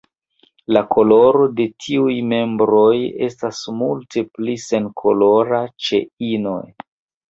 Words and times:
La 0.77 0.81
koloro 0.95 1.45
de 1.59 1.67
tiuj 1.85 2.17
membroj 2.33 2.89
estas 3.29 3.63
multe 3.85 4.27
pli 4.35 4.59
senkolora 4.67 5.65
ĉe 5.89 6.05
inoj. 6.37 6.61